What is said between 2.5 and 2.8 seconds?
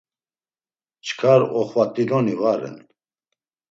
ren.